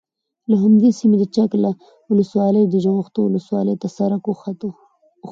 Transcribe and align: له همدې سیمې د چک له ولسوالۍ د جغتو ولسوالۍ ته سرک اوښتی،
له 0.49 0.55
همدې 0.63 0.89
سیمې 0.99 1.15
د 1.19 1.23
چک 1.35 1.51
له 1.63 1.71
ولسوالۍ 2.11 2.63
د 2.67 2.75
جغتو 2.85 3.19
ولسوالۍ 3.25 3.75
ته 3.81 3.87
سرک 3.97 4.23
اوښتی، 4.27 4.69